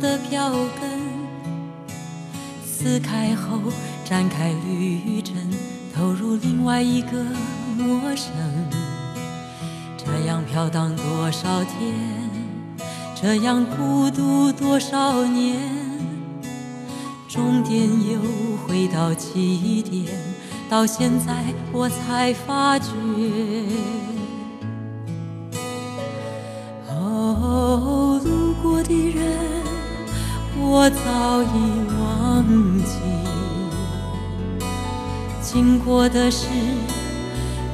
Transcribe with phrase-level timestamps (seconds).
[0.00, 0.90] 的票根，
[2.64, 3.58] 撕开后
[4.04, 5.34] 展开旅程，
[5.94, 7.24] 投入另外一个
[7.76, 8.32] 陌生。
[9.96, 11.94] 这样飘荡多少天，
[13.20, 15.58] 这样孤独多少年，
[17.28, 18.20] 终点又
[18.66, 20.06] 回到起点，
[20.70, 22.88] 到现在我才发觉。
[26.88, 29.57] 哦，路过的人，
[30.70, 31.46] 我早已
[31.98, 32.44] 忘
[32.84, 33.00] 记；
[35.40, 36.46] 经过的事，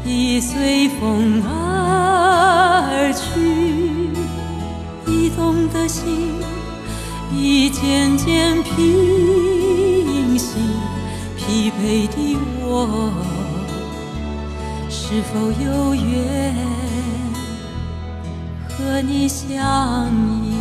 [0.07, 4.11] 已随风而去。
[5.11, 6.07] 移动的心，
[7.35, 10.55] 已渐渐平息。
[11.37, 13.13] 疲惫的我，
[14.89, 16.55] 是否有缘？
[18.69, 20.09] 和你相
[20.45, 20.54] 依。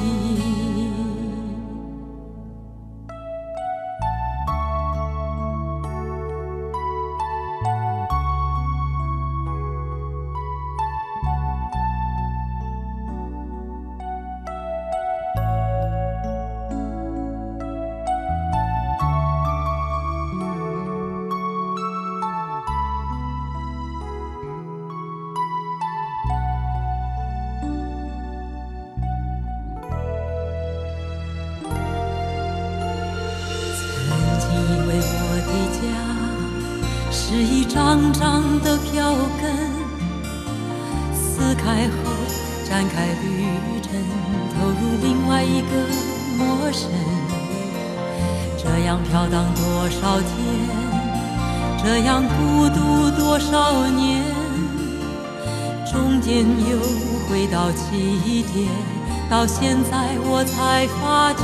[59.43, 61.43] 到现在我才发觉。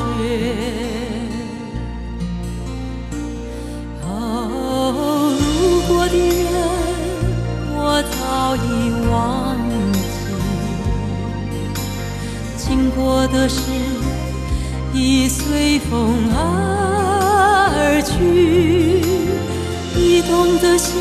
[4.08, 6.48] 哦，路过的人，
[7.76, 8.68] 我早已
[9.12, 9.60] 忘
[9.92, 10.00] 记；
[12.56, 13.70] 经过的事，
[14.94, 19.04] 已随风而去。
[19.98, 20.96] 移动的心，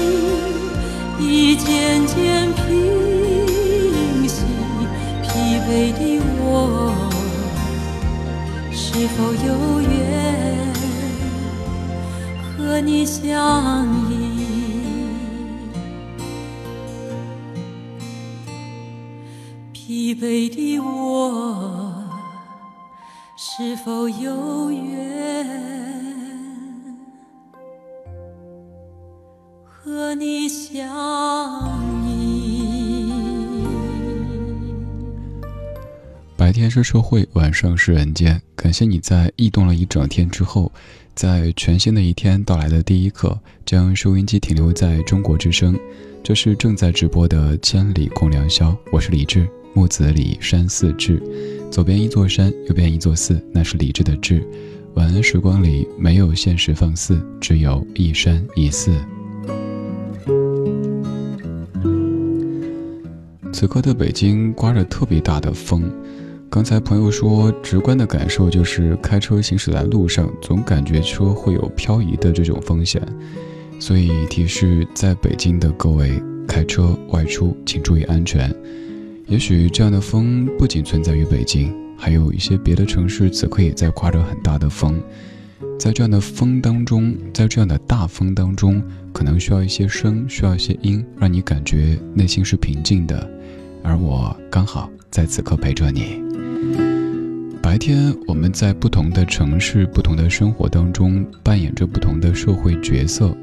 [1.20, 2.97] 已渐渐平
[9.48, 10.74] 有缘？
[12.56, 14.12] 和你相依。
[19.72, 21.94] 疲惫的我，
[23.36, 25.46] 是否有缘？
[29.64, 31.87] 和你相
[36.48, 38.40] 白天是社会，晚上是人间。
[38.56, 40.72] 感谢你在异动了一整天之后，
[41.14, 45.78] 在全新的一天到来的第一刻，将收音机停留在中国之声。
[46.22, 51.22] 这是正在直播的《千里共良宵》，我是李志，木子李山寺志，
[51.70, 54.42] 左边一座山，右边一座寺，那是李志的志。
[54.94, 58.90] 晚安时光里没有现实放肆，只有一山一寺。
[63.52, 65.90] 此刻的北京刮着特别大的风，
[66.50, 73.02] 刚才朋友说，直观的感受就是开车行驶在路上，总感觉车会有漂移的这种风险，
[73.78, 78.52] 所以提示在北京的各位开车外出请注意安全。
[79.26, 84.98] 也许这样的风不仅存在于北京，还有一些别的城市此刻也在刮着很大的风。
[85.78, 93.30] 在这样的风当中，在这样的大风当中，可能需要一些声，需要一些音，让你感觉内心是平静的。
[93.84, 96.27] 而我刚好在此刻陪着你。
[97.62, 103.36] 白天我们在不同的城市、不同的生活当中扮演着不同的社会角色。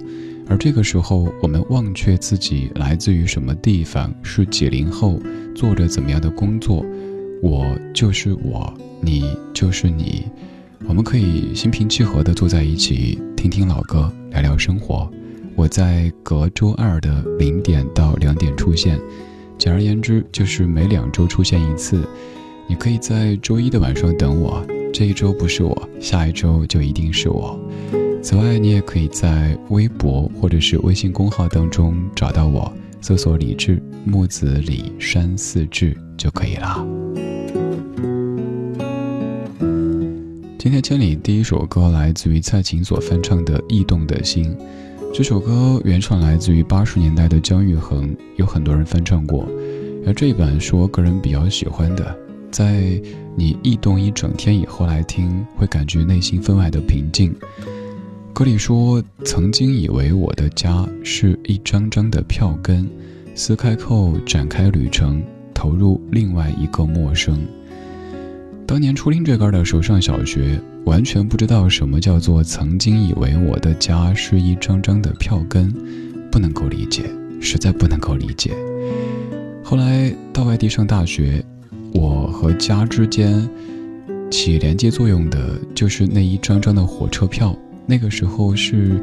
[0.47, 5.19] 而这个时候，我们忘却自己来自于什么地方，是几零后，
[5.55, 6.85] 做着怎么样的工作，
[7.41, 8.71] 我就是我，
[9.01, 10.25] 你就是你，
[10.87, 15.09] 我们可以心平气和地坐在一起，听听老歌，聊聊生活。
[15.55, 18.99] 我在隔周二的零点到两点出现，
[19.57, 22.07] 简而言之，就是每两周出现一次。
[22.67, 27.59] 你可以在周一的晚上等我，这一周不是我，下一周就一定是我。
[28.23, 36.83] 此外，你也可以在微博或者是微信公号当中找到我，搜索“李志木子李山寺志”就可以了。
[40.57, 44.45] 今天千里第一首歌来自于蔡琴所翻唱的《驿动的心》，
[45.13, 49.47] 这首歌原创来自于八十年代的姜育恒，有很多人翻唱过，
[50.07, 52.24] 而这一版是我个人比较喜欢的。
[52.51, 53.01] 在
[53.35, 57.35] 你异动一整天以后来听，会感觉内心分外的平静。
[58.33, 62.89] 歌里说：“曾经以为我的家是一张张的票根，
[63.33, 67.39] 撕开后展开旅程，投入另外一个陌生。”
[68.67, 75.73] 当年初听这歌的时候，上小学，完全不知道什么叫做“曾经以为我的家是一张张的票根”，
[76.31, 77.03] 不能够理解，
[77.39, 78.51] 实在不能够理解。
[79.63, 81.41] 后来到外地上大学，
[81.97, 83.49] 我和家之间
[84.29, 87.57] 起连接作用的就是那一张张的火车票。
[87.85, 88.99] 那个时候是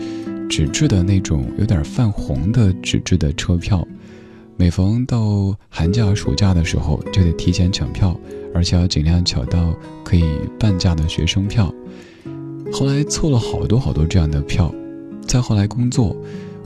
[0.47, 3.87] 纸质的那种有点泛红的纸质的车票，
[4.59, 8.15] 每逢到寒假暑假的时候就得提前抢票，
[8.53, 9.75] 而且要尽量抢到
[10.05, 10.25] 可以
[10.59, 11.73] 半价的学生票。
[12.71, 14.71] 后来凑了好多好多这样的票，
[15.27, 16.15] 再后来工作，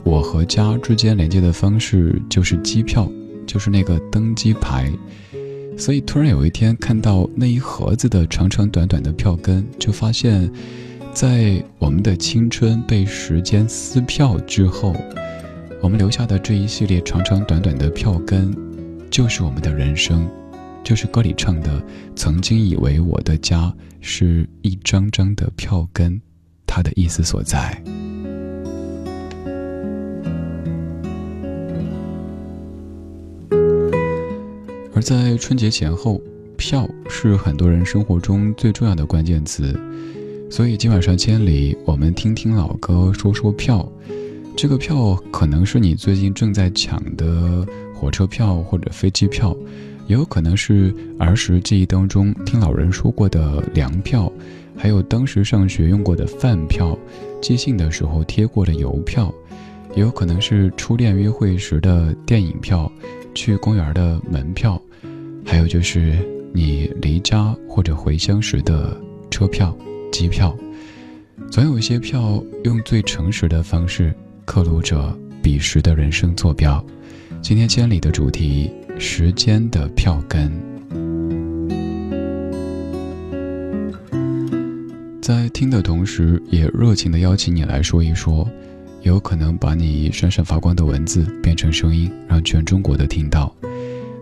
[0.03, 3.09] 我和家之间连接的方式就是机票，
[3.45, 4.91] 就是那个登机牌。
[5.77, 10.51] 所以突然有一天看到那一盒子的长长短短的票根，就发现。
[11.13, 14.95] 在我们的青春被时间撕票之后，
[15.81, 18.55] 我们留下的这一系列长长短短的票根，
[19.09, 20.29] 就是我们的人生，
[20.83, 21.81] 就是歌里唱的
[22.15, 26.21] “曾经以为我的家是一张张的票根”，
[26.67, 27.81] 它的意思所在。
[34.97, 36.19] 而在春节前后，
[36.57, 39.79] 票是很多人生活中最重要的关键词。
[40.49, 43.87] 所以今晚上千里，我们听听老歌，说说票。
[44.55, 47.63] 这个票可能是你最近正在抢的
[47.93, 49.55] 火车票或者飞机票，
[50.07, 54.31] 也有可能是儿时记忆当中听老人说过的粮票，
[54.75, 56.97] 还有当时上学用过的饭票，
[57.39, 59.31] 寄信的时候贴过的邮票，
[59.95, 62.91] 也有可能是初恋约会时的电影票，
[63.35, 64.81] 去公园的门票，
[65.47, 66.13] 还有就是
[66.53, 68.95] 你离家或者回乡时的
[69.31, 69.75] 车票。
[70.09, 70.57] 机票，
[71.51, 74.15] 总有一些票用最诚实的方式
[74.45, 76.83] 刻录着彼时的人生坐标。
[77.41, 80.51] 今天千里的主题：时间的票根。
[85.21, 88.49] 在听的同时，也热情的邀请你来说一说，
[89.03, 93.53] 有可能把你闪闪发光的文字变成声音，让全中国的听到。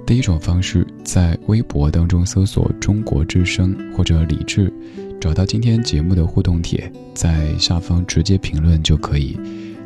[0.05, 4.71] 第一种方式，在微博当中搜索“中国之声”或者“李志”。
[5.19, 9.35] 找到今天节目的互动帖，在下方直接评论就可以。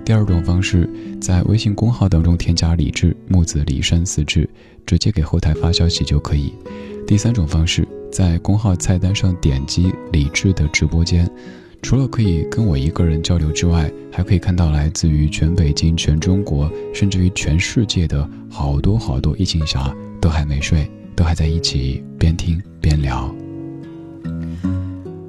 [0.04, 0.90] 第二种方式，
[1.22, 4.48] 在微信公号当中添加“李志木子李山四志”，
[4.86, 6.54] 直接给后台发消息就可以。
[7.08, 11.32] 第三种方式，在公号菜单上点击“李志的直播间”，
[11.82, 19.96] 除了可以跟我一个人交流之外，还可以看到来自于全北京、全中国，甚至于全世界的好多好多疫情侠
[20.30, 23.34] 都还没睡，都还在一起边听边聊。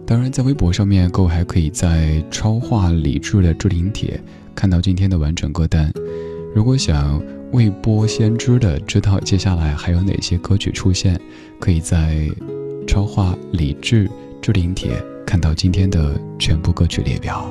[0.06, 4.22] 当然，在微博上面，各位还可以在超话理智的置顶帖
[4.54, 5.90] 看到今天的完整歌单。
[6.54, 7.18] 如果想
[7.52, 11.18] 未播先知的知道接下来还有哪些歌曲出现，
[11.58, 12.28] 可以在
[12.86, 14.06] 超话理智
[14.42, 17.50] 置顶帖看到今天的全部歌曲列表。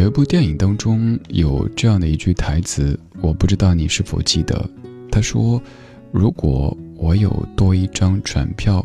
[0.00, 4.66] 有一部电影当中有这样的一句台词我不知道你是否记得。
[5.12, 5.62] 他说
[6.10, 8.82] 如果我有多一张船票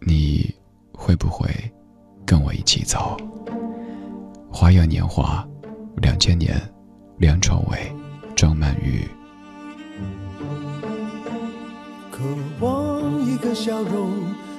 [0.00, 0.52] 你
[0.90, 1.48] 会不会
[2.24, 3.16] 跟我一起走？
[4.50, 5.46] 花样年华
[5.98, 6.60] 两千年
[7.18, 7.78] 梁朝伟
[8.34, 9.06] 张曼玉。
[12.10, 12.24] 渴
[12.58, 14.10] 望一个笑容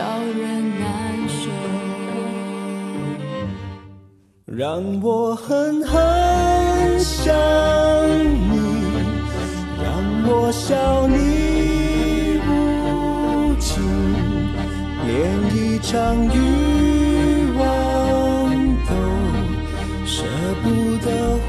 [0.00, 1.50] 叫人难受。
[4.46, 7.36] 让我狠狠想
[8.50, 8.56] 你，
[9.84, 9.92] 让
[10.26, 12.50] 我笑你无
[13.60, 13.68] 情，
[15.06, 15.10] 连
[15.54, 15.92] 一场
[16.34, 16.38] 欲
[17.58, 17.62] 望
[18.88, 18.90] 都
[20.06, 20.24] 舍
[20.62, 20.64] 不
[21.04, 21.08] 得
[21.44, 21.48] 回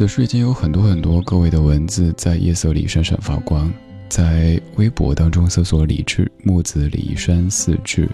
[0.00, 3.70] 此时已经有很多很多各位的文字在夜色里闪闪发光，
[4.08, 8.08] 在微博当中搜索“李志木子李山四志”，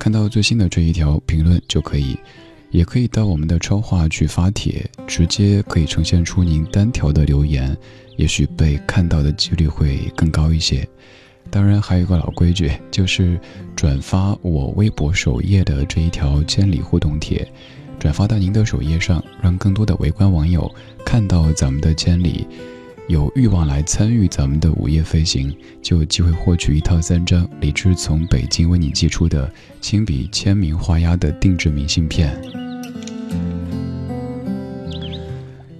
[0.00, 2.16] 看到最新的这一条评论就可以，
[2.70, 7.76] 也可以到我们的超话去发帖，直接可以呈现出您单条的留言，
[8.16, 10.88] 也许被看到的几率会更高一些。
[11.50, 13.38] 当然，还有一个老规矩，就是
[13.76, 17.46] 转发我微博首页的这一条千里互动帖。
[17.98, 20.72] 转发到您的首页上，让更多的围观网友
[21.04, 22.46] 看到咱们的千里。
[23.08, 25.50] 有欲望来参与咱们的午夜飞行，
[25.80, 29.50] 就有机会获取一套三张李志从北京为你寄出的
[29.80, 32.38] 亲笔签名画押的定制明信片。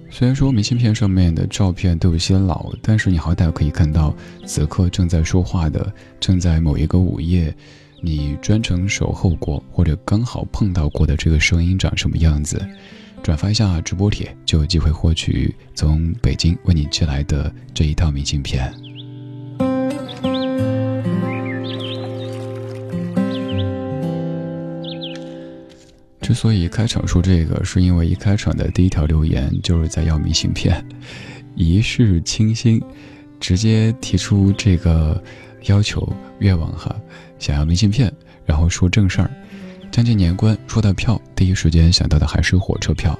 [0.09, 4.13] 虽然说明信片上面的照片都有些老，但是你好歹可以看到
[4.45, 7.55] 此刻正在说话的，正在某一个午夜，
[8.01, 12.59] 你专程守候过或者刚好碰到过的这个声音长什么样子。
[13.21, 18.73] 转发一下直播帖，就有机会获取从北京为你寄来的这一套明信片。
[26.21, 30.81] 之所以开场说这个，是因为一开场的第一条留言就是在要明信片，
[31.55, 32.81] 一世清新，
[33.39, 35.21] 直接提出这个
[35.65, 36.07] 要求
[36.39, 36.95] 愿望哈，
[37.39, 38.13] 想要明信片，
[38.45, 39.31] 然后说正事儿。
[39.91, 43.17] 将近年关，说到票，第一时间想到的还是火车票。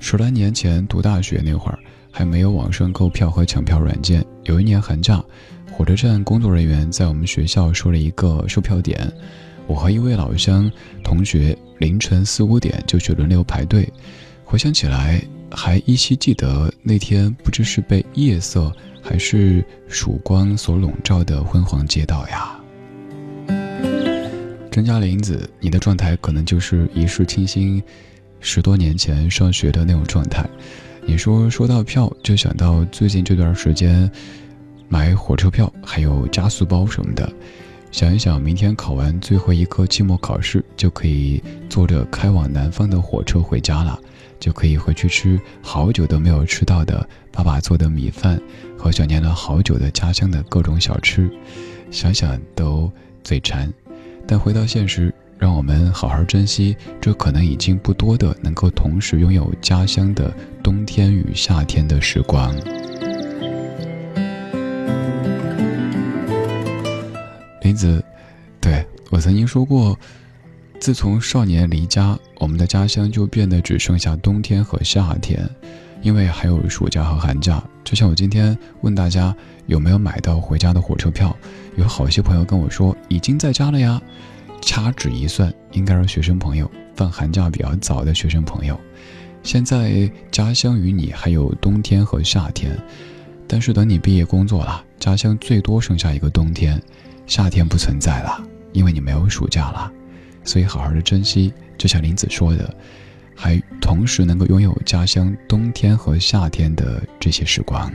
[0.00, 1.78] 十来年前读大学那会儿，
[2.10, 4.24] 还没有网上购票和抢票软件。
[4.44, 5.22] 有一年寒假，
[5.70, 9.08] 火车站工作人员在我们学校设了一个售票点，
[9.68, 10.68] 我和一位老乡
[11.04, 13.88] 同学凌晨四五点就去轮流排队。
[14.44, 22.59] 回想起来，还依稀记得那天不知是被夜色还是曙光所笼罩的昏黄街道呀。
[24.70, 27.82] 张嘉玲子，你的状态可能就是一世清新，
[28.38, 30.48] 十多年前上学的那种状态。
[31.04, 34.08] 你说说到票，就想到最近这段时间
[34.88, 37.30] 买火车票，还有加速包什么的。
[37.90, 43.98] 想一想，明天考完最后一科期末考试，就可以坐着开往南方的火车回家了，
[44.38, 48.40] 就可以回去吃好久都没有吃到的爸爸做的米饭，
[48.78, 51.28] 和想念了好久的家乡的各种小吃，
[51.90, 52.88] 想想都
[53.24, 53.68] 嘴馋。
[54.32, 60.32] 但回到现实，让我们好好珍惜这可能已经不多的能够同时拥有家乡的
[60.62, 62.54] 冬天与夏天的时光。
[67.62, 68.00] 林子，
[68.60, 69.98] 对我曾经说过，
[70.78, 75.44] 自从少年离家，我们的家乡就变得只剩下冬天和夏天，
[76.02, 77.60] 因为还有暑假和寒假。
[77.82, 79.34] 就像我今天问大家
[79.66, 81.36] 有没有买到回家的火车票。
[81.80, 84.00] 有好些朋友跟我说已经在家了呀，
[84.60, 88.78] 掐指一算，应该是学生朋友放寒假比较早的学生朋友。
[89.42, 92.78] 现在家乡与你还有冬天和夏天，
[93.48, 96.78] 但是等你毕业工作了，家乡最多剩下一个冬天，
[97.26, 99.90] 夏天不存在了，因为你没有暑假了。
[100.44, 102.74] 所以好好的珍惜，就像林子说的，
[103.34, 107.90] 还同时能够拥有家乡冬天和夏天的这些时光。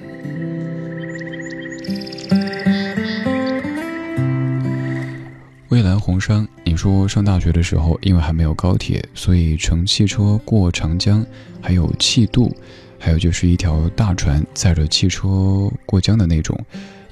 [5.76, 11.26] 蔚蓝红山，你说上大学的时候，因为还没有高铁，所以乘汽车过长江，
[11.62, 12.50] 还有汽渡，
[12.98, 16.58] 还有就是一条大船载着汽车过江的那种。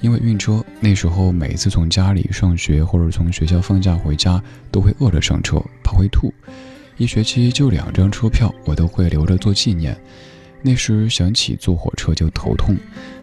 [0.00, 6.32] 因为晕车，那时候每次从家里上学或者从学校放假回家，都会饿着上车，怕会吐。
[6.96, 9.94] 一学期就两张车票，我都会留着做纪念。
[10.62, 12.74] 那时想起坐火车就头痛，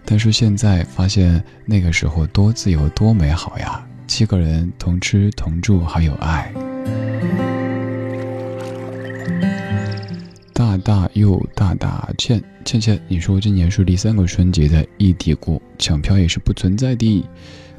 [0.05, 3.83] 但是现在发现那个时候多自由多美好呀。
[4.11, 6.51] 七个人同吃同住，还有爱。
[10.53, 17.25] 大大又大大倩倩倩，你说今年是第三个春节在异地过，抢票也是不存在的。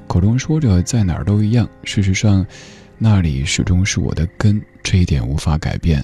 [0.07, 2.47] 口中说着在哪儿都一样，事实上，
[2.97, 6.03] 那里始终是我的根，这一点无法改变。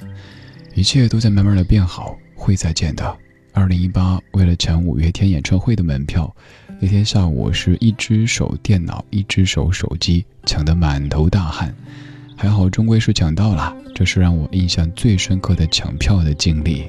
[0.75, 3.17] 一切都在慢慢的变好，会再见的。
[3.55, 6.37] 二零一八，为了抢五月天演唱会的门票。
[6.81, 11.75] 那天下午是一只手电脑，一只手手机，抢得满头大汗，
[12.37, 16.85] 还好终归是抢到了，这是让我印象最深刻的抢票的经历。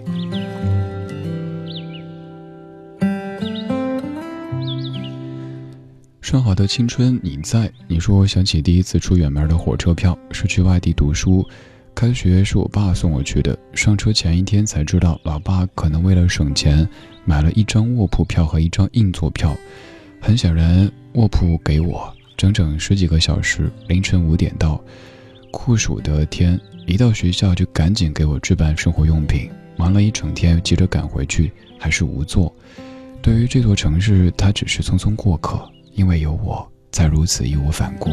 [6.21, 7.71] 上好的青春你在？
[7.87, 11.43] 你说我想起第一次出远门的火车票是去外地读书，
[11.95, 16.87] 开学是我爸送我去的，上车前一天才知道，老爸可能为了省钱。
[17.29, 19.55] 买了一张卧铺票和一张硬座票，
[20.19, 24.81] 很显然卧铺给我整整十几个小时，凌晨五点到，
[25.51, 32.51] 酷暑的天，一到学校就赶紧给我置办生活用品，忙了一整天，急着赶回去还是无座。
[33.21, 35.61] 对于这座城市，他只是匆匆过客，
[35.93, 38.09] 因为有我才如此义无反顾。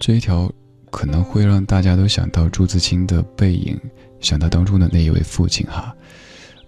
[0.00, 0.50] 这一条。
[0.94, 3.76] 可能会让大家都想到朱自清的背影，
[4.20, 5.92] 想到当中的那一位父亲哈。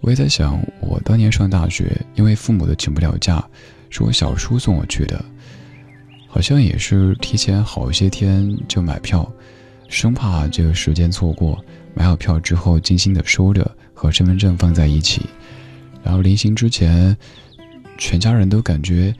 [0.01, 3.41] 我也在想，我当年上大学，因为父母都请不了假，
[3.89, 5.23] 是我小叔送我去的。
[6.27, 9.31] 好像也是提前好些天就买票，
[9.87, 11.57] 生怕这个时间错过。
[11.93, 15.21] 买好票之后，精心的收着，和身份证放在一起。
[16.03, 17.15] 然后临行之前，
[17.97, 19.15] 全家人都感觉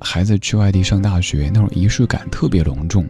[0.00, 3.06] 孩子去外地上大学那种仪式感特别隆重。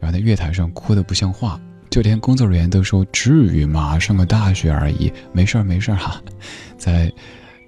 [0.00, 1.60] 然后在月台上哭得不像话，
[1.90, 3.98] 就连工作人员都说：“至于吗？
[3.98, 6.20] 上个大学而已，没事儿没事儿哈。”
[6.76, 7.12] 在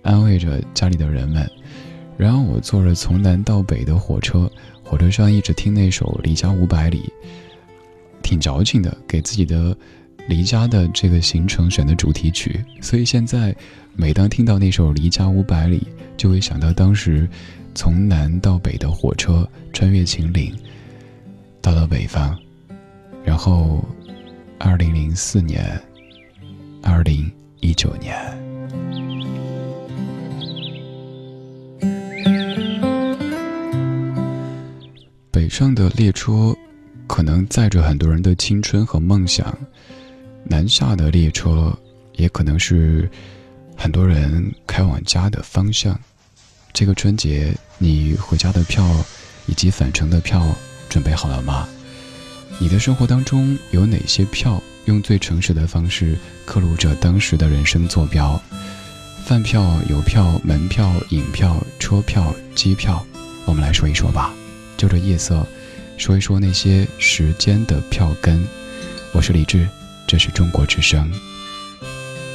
[0.02, 1.48] 安慰着家里的人们。
[2.16, 4.50] 然后我坐着从南到北的火车，
[4.82, 7.12] 火车上一直听那首《离家五百里》，
[8.22, 9.76] 挺矫情的，给自己的。
[10.28, 13.52] 离家的这个行程选的主题曲，所以现在
[13.96, 15.80] 每当听到那首《离家五百里》，
[16.16, 17.28] 就会想到当时
[17.74, 20.54] 从南到北的火车穿越秦岭，
[21.62, 22.36] 到了北方，
[23.24, 23.82] 然后
[24.58, 25.80] 二零零四年，
[26.82, 28.14] 二零一九年，
[35.30, 36.52] 北上的列车
[37.06, 39.56] 可能载着很多人的青春和梦想。
[40.44, 41.72] 南下的列车，
[42.14, 43.08] 也可能是
[43.76, 45.96] 很多人开往家的方向。
[46.72, 48.84] 这个春节，你回家的票
[49.46, 50.44] 以及返程的票
[50.92, 51.66] 准备好了吗？
[52.58, 58.38] 你的生活当中有哪些票用最诚实的方式刻录着当时的人生坐标？
[59.24, 63.02] 饭票、邮票、门票、影票、车票、机票，
[63.46, 64.34] 我们来说一说吧。
[64.76, 65.46] 就着夜色，
[65.96, 68.46] 说一说那些时间的票根。
[69.14, 69.66] 我是李志。
[70.06, 71.10] 这是中国之声。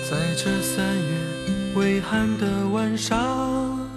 [0.10, 3.88] 在这三月微寒的晚上，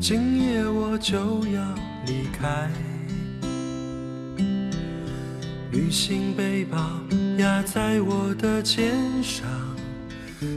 [0.00, 1.16] 今夜我就
[1.48, 1.62] 要
[2.04, 2.68] 离开。
[5.74, 6.78] 旅行背包
[7.38, 9.44] 压在我的肩上，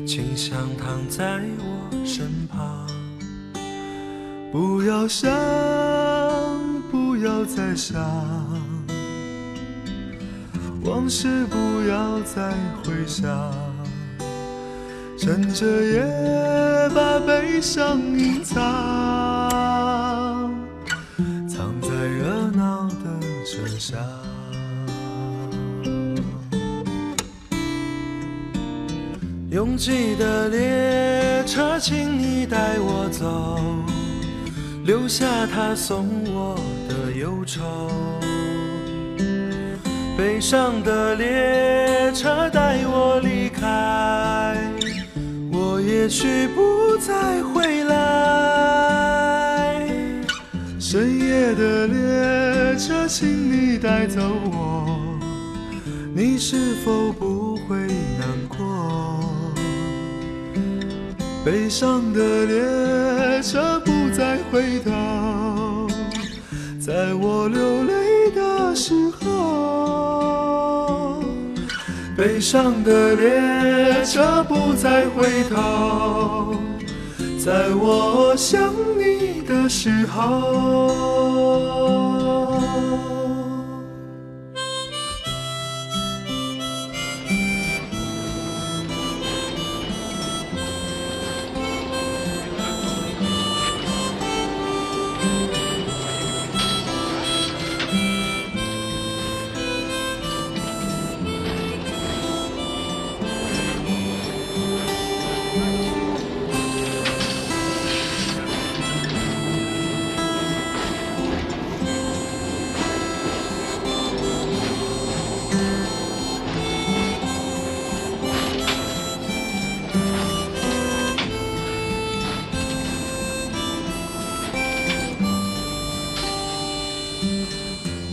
[0.05, 2.85] 请想躺在我身旁。
[4.51, 5.33] 不要想，
[6.91, 7.99] 不要再想。
[10.83, 11.57] 往事不
[11.89, 12.51] 要再
[12.83, 13.27] 回想，
[15.17, 15.99] 趁着夜
[16.93, 18.63] 把悲伤隐，藏
[29.57, 33.59] 拥挤的列车，请你带我走，
[34.85, 36.55] 留下他送我
[36.87, 37.63] 的忧愁。
[40.15, 44.55] 悲伤的列车带我离开，
[45.51, 47.97] 我也许不再回来。
[50.79, 55.17] 深夜的列车，请你带走我，
[56.13, 57.46] 你是否不
[61.49, 65.87] 悲伤的列车不再回头，
[66.77, 71.23] 在我流泪的时候。
[72.17, 76.53] 悲伤的列车不再回头，
[77.39, 78.61] 在我想
[78.97, 80.27] 你的时候。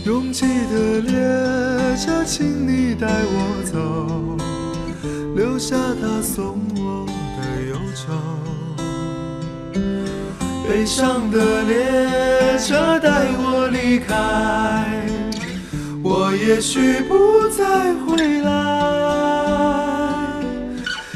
[0.05, 1.13] 拥挤的列
[1.97, 4.37] 车，请你带我走，
[5.35, 7.07] 留下他送我
[7.41, 8.13] 的忧愁。
[10.69, 15.01] 悲伤的列车带我离开，
[16.03, 18.51] 我也许不再回来。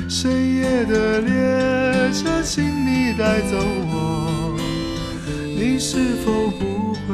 [0.10, 3.56] 深夜的列车，请你带走
[3.92, 4.58] 我，
[5.46, 7.14] 你是否不会？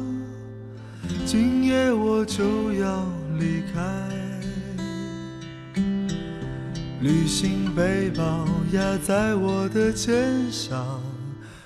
[1.31, 3.07] 今夜我就要
[3.39, 3.79] 离开。
[6.99, 11.01] 旅行背包压在我的肩上，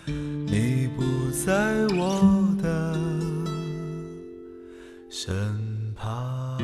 [0.06, 2.96] 你不在我的
[5.10, 5.34] 身
[5.96, 6.62] 旁。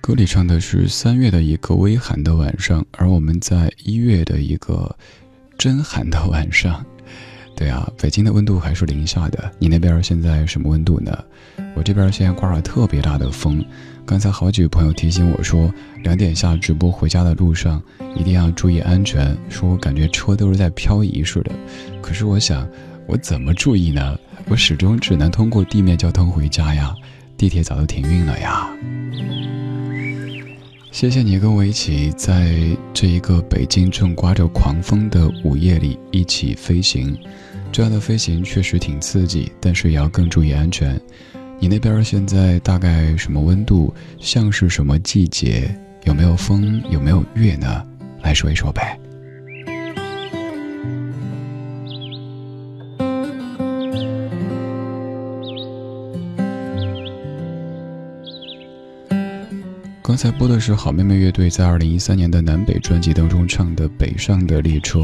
[0.00, 4.96] 歌里唱的是三月的一个微寒的晚上，而我们在一月的一个
[5.58, 6.86] 真寒的晚上。
[7.54, 11.16] 对啊，北京的温度还是零下的，你那边现在什么温度呢？
[11.74, 13.64] 我这边现在刮了特别大的风。
[14.04, 17.80] 刚才好几位朋友提醒我说，两点下直播回家的路上
[18.16, 21.52] 一定要注意安全，说感觉车都是在漂移似的。
[22.00, 22.68] 可是我想，
[23.06, 24.18] 我怎么注意呢？
[24.48, 26.92] 我始终只能通过地面交通回家呀，
[27.36, 28.68] 地铁早就停运了呀。
[30.92, 32.54] 谢谢你跟我一起在
[32.92, 37.18] 这一个北京正刮着狂风的午夜里一起飞行，
[37.72, 41.00] 这样的飞行确实挺刺激，但是也要更注意安全。
[41.58, 43.92] 你那边现在大概什么温度？
[44.20, 45.74] 像是什么季节？
[46.04, 46.82] 有没有风？
[46.90, 47.82] 有没有月呢？
[48.20, 49.00] 来说一说呗。
[60.12, 64.98] 刚才播的是好妹妹乐队在二零一三年的南北专辑当中唱的《北上的列车》，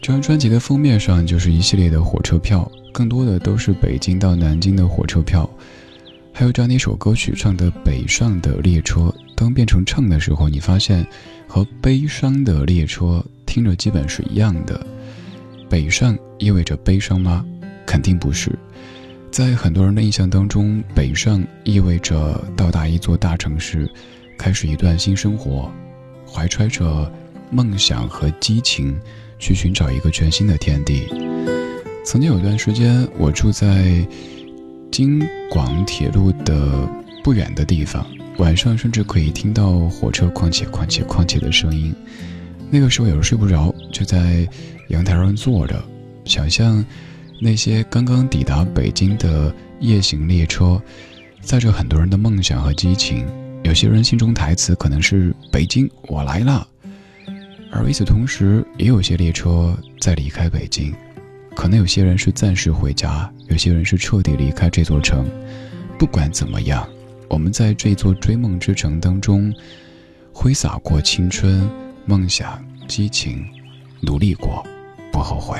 [0.00, 5.48] 这张专辑的封面上就是一系列的火车票，更多的都是北京到南京的火车票。
[6.32, 9.02] 还有这样的一首歌曲唱的《北上的列车》，
[9.36, 11.06] 当变成唱的时候，你发现
[11.46, 14.84] 和悲伤的列车听着基本是一样的。
[15.70, 17.46] 北上意味着悲伤吗？
[17.86, 18.50] 肯定不是。
[19.30, 23.88] 在很多人的印象当中，北上意味着到达一座大城市。
[24.38, 25.70] 开始一段新生活，
[26.26, 27.10] 怀揣着
[27.50, 28.98] 梦想和激情，
[29.38, 31.06] 去寻找一个全新的天地。
[32.04, 34.06] 曾经有段时间，我住在
[34.90, 36.88] 京广铁路的
[37.22, 38.04] 不远的地方，
[38.38, 41.94] 晚上甚至可以听到火车哐且哐且哐且的声音。
[42.70, 44.48] 那个时候有时睡不着，就在
[44.88, 45.80] 阳台上坐着，
[46.24, 46.84] 想象
[47.40, 50.80] 那些刚刚抵达北京的夜行列车，
[51.40, 53.26] 载着很多人的梦想和激情。
[53.62, 56.66] 有些人心中台词可能是“北京，我来了”，
[57.72, 60.92] 而与此同时，也有些列车在离开北京。
[61.54, 65.26] 可能有些人是暂时回家，有些人是彻底离开这座城。
[65.98, 66.86] 不管怎么样，
[67.28, 69.54] 我们在这座追梦之城当中，
[70.32, 71.68] 挥洒过青春、
[72.04, 73.46] 梦想、激情，
[74.00, 74.66] 努力过，
[75.12, 75.58] 不后悔。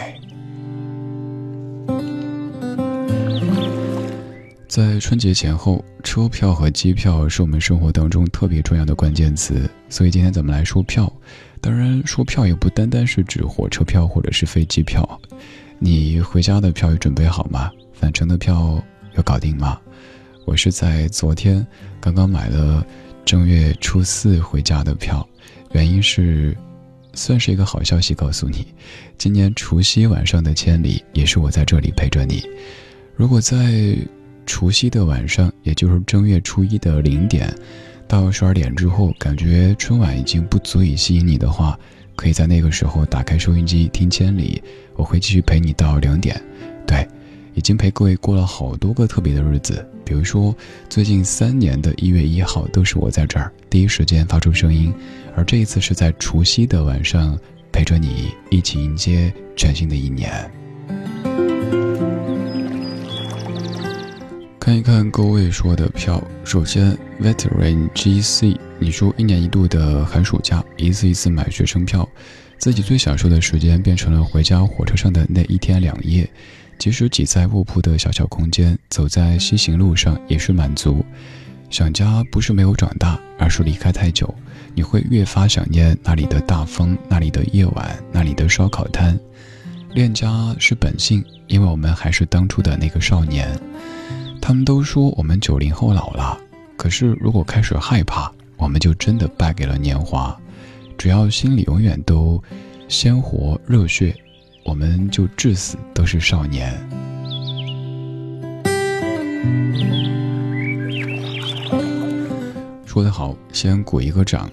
[4.73, 11.13] 在春节前后，车票和机票是我们生活当中特别重要的关键词，所以今天咱们来说票。
[11.61, 15.07] 当然，说票也不单单是指火车票或者是飞机票。
[15.79, 17.71] 你回家的票有准备好吗？
[17.93, 18.83] 返程的票
[19.15, 19.79] 有搞定吗？
[20.47, 21.67] 我是在昨天
[22.01, 22.83] 刚刚买了
[23.27, 25.29] 正月初四回家的票，
[25.73, 26.57] 原因是
[27.13, 28.69] 算是一个好消息告诉你，
[29.19, 32.43] 今年除夕晚上的千里也是我在这里陪着你。
[33.15, 33.99] 如果在。
[34.47, 37.53] 除夕的晚上，也就是正月初一的零点
[38.07, 41.79] 到十二点之后，感觉春晚已经不足以吸引你的话，
[42.17, 44.63] 可以在那个时候打开收音机听《千里》，
[44.97, 46.41] 我会继续陪你到两点。
[46.87, 47.07] 对，
[47.55, 50.55] 已经陪各位过了好多个特别的日子，比如说
[50.89, 54.93] 最近三年的一月一号都是我在这儿第一时间发出声音，
[55.35, 57.39] 而这一次是在除夕的晚上
[57.71, 60.51] 陪着你一起迎接全新的一年。
[64.63, 66.23] 看一看各位说的票。
[66.45, 72.09] 首先，Veteran GC，你说一年一度的寒暑假，一次一次买学生票，
[72.59, 76.31] 自己最享受的时间变成了回家火车上的那一天两夜。
[76.79, 81.05] 即使挤在卧铺的小小空间，走在西行路上也是满足。
[81.69, 84.33] 想家不是没有长大，而是离开太久，
[84.77, 89.19] 你会越发想念那里的大风，那里的夜晚，那里的烧烤摊。
[89.93, 93.59] 恋家是本性，因为我们还是当初的那个少年。
[94.43, 96.37] 他们都说我们九零后老了，
[96.77, 100.37] 可是如果开始害怕，我们就真的败给了年华。
[100.99, 102.43] 只要心里永远都
[102.89, 104.13] 鲜活热血，
[104.65, 106.75] 我们就至死都是少年。
[112.85, 114.51] 说得好，先鼓一个掌，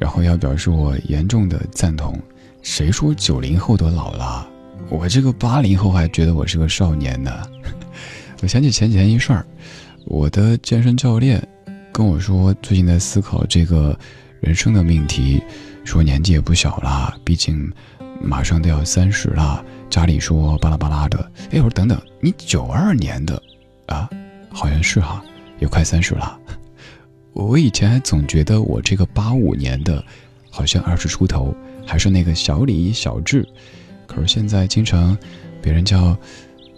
[0.00, 2.20] 然后要表示我严重的赞同。
[2.60, 4.48] 谁说九零后都老了？
[4.90, 7.30] 我这个八零后还觉得我是个少年呢。
[8.40, 9.44] 我想起前几天一事儿，
[10.04, 11.42] 我的健身教练
[11.92, 13.98] 跟我说，最近在思考这个
[14.40, 15.42] 人生的命题，
[15.84, 17.68] 说年纪也不小了，毕竟
[18.22, 21.18] 马上都要三十了，家里说巴拉巴拉的。
[21.50, 23.42] 哎，我说等等，你九二年的，
[23.86, 24.08] 啊，
[24.50, 25.20] 好像是哈，
[25.58, 26.38] 也快三十了。
[27.32, 30.02] 我以前还总觉得我这个八五年的，
[30.48, 31.52] 好像二十出头，
[31.84, 33.44] 还是那个小李小智。
[34.06, 35.18] 可是现在经常
[35.60, 36.16] 别人叫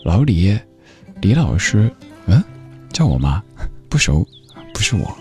[0.05, 0.59] 老李、
[1.20, 1.92] 李老师，
[2.26, 2.42] 嗯，
[2.92, 3.42] 叫我吗？
[3.90, 4.26] 不熟，
[4.72, 5.14] 不是我。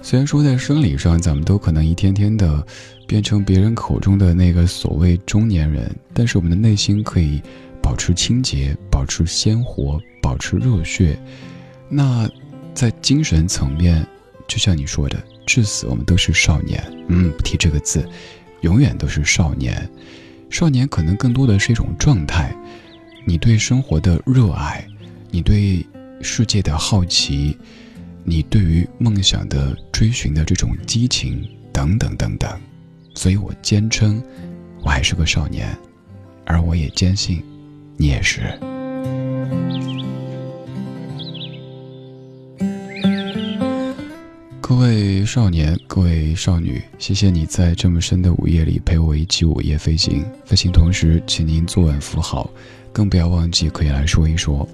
[0.00, 2.66] 虽然说在生理上，咱们都可能一天天的
[3.06, 7.42] 变成别人口中的那个所谓中年人，但是我们的内心可以
[7.82, 11.18] 保持清洁，保持鲜活，保持热血。
[11.90, 12.28] 那
[12.74, 14.06] 在精神层面，
[14.48, 16.82] 就像你说的，至死我们都是少年。
[17.08, 18.06] 嗯，不提这个字，
[18.62, 19.90] 永远都是少年。
[20.50, 22.54] 少年可能更多的是一种状态，
[23.26, 24.86] 你对生活的热爱，
[25.30, 25.84] 你对
[26.20, 27.56] 世界的好奇。
[28.26, 32.58] 你对于梦想的追寻的这种激情，等等等等，
[33.14, 34.18] 所以我坚称，
[34.82, 35.76] 我还是个少年，
[36.46, 37.42] 而我也坚信，
[37.98, 38.40] 你也是。
[44.58, 50.24] 各位少年，各位少女，谢谢你在这么深的午夜里陪我一起午夜飞行。
[50.46, 52.50] 飞行同时，请您坐稳扶好，
[52.94, 54.66] 更不要忘记可以来说一说。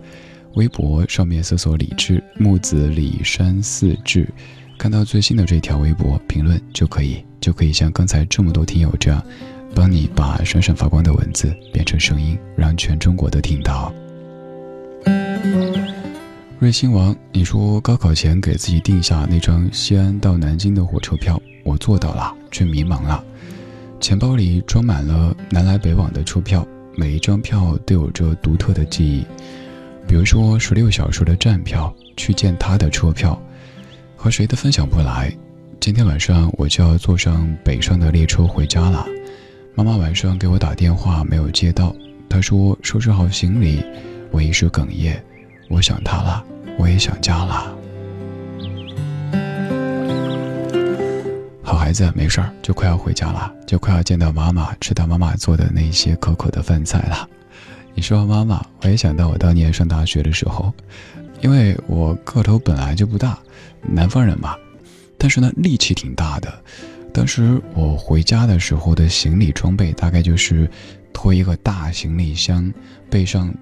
[0.55, 4.29] 微博上面搜索“李志木子李山四志”，
[4.79, 9.25] 看到最新的这条微博评论就可以，就可以像刚才这么多听友这样，
[9.75, 13.93] 帮你把闪闪发光的文字变成声音，让全中国都听到。
[16.59, 23.25] 瑞星王，你说高考前给自己定下那张西安到南京的火车票，我做到了，却迷茫了。
[24.01, 29.25] 钱包里装满了南来北往的车票，每一张票都有着独特的记忆。
[30.07, 33.41] 比如说十六小时的站票，去见他的车票，
[34.17, 35.33] 和谁都分享不来。
[35.79, 39.07] 今天晚上我就要坐上北上的列车回家了。
[39.75, 41.95] 妈妈晚上给我打电话没有接到，
[42.29, 43.83] 她说收拾好行李。
[44.31, 45.21] 我一时哽咽，
[45.69, 46.45] 我想他了，
[46.79, 47.80] 我也想家了。
[51.71, 57.29] 好孩子，没事儿，就快要回家了，就快要见到妈妈，吃到妈妈做的那些可口的饭菜了。
[57.95, 60.75] 你说妈妈，我也想到我当年上大学的时候，
[61.41, 63.39] 因为我个头本来就不大，
[63.83, 64.57] 南方人嘛，
[65.17, 66.53] 但是呢力气挺大的。
[67.15, 70.69] 当时我回家的时候的行李装备大概就是
[71.13, 72.69] 拖一个大行李箱，
[73.09, 73.55] 背上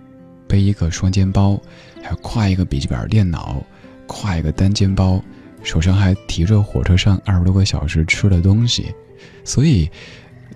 [0.47, 1.61] 背一个双肩包，
[2.03, 3.62] 还要挎一个笔记本电脑，
[4.07, 5.23] 挎一个单肩包，
[5.68, 8.87] 手上还提着火车上二十多个小时吃的东西，
[9.44, 9.87] 所以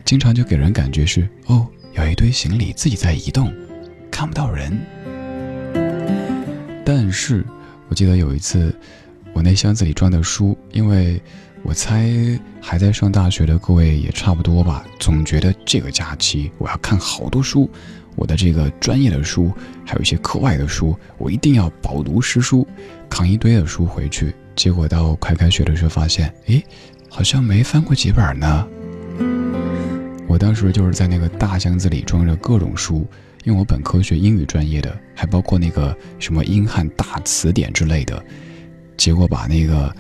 [0.06, 1.68] 经常就给人感觉是哦。
[1.92, 3.52] 有一堆行李自己在移动，
[4.10, 4.72] 看不到人。
[6.82, 7.44] 但是
[7.90, 8.74] 我记得有一次，
[9.34, 11.20] 我那箱子里装的书，因为
[11.62, 12.10] 我猜
[12.58, 17.68] 还在上大学的各位也差不多吧，总觉得这个假期我要看好多书，
[18.16, 19.52] 我的这个专业的书，
[19.84, 22.66] 还有一些课外的书，我一定要饱读诗书，
[23.10, 24.34] 扛一堆的书回去。
[24.54, 26.64] 结果到快开学的时候发现，诶，
[27.08, 28.68] 好像没翻过几本呢。
[30.28, 33.06] 我当时就是在那个大箱子里装着各种书，
[33.44, 38.22] 因为我本科学英语专业的，还包括那个什么英汉大词典之类的。
[38.96, 39.94] 结果把那个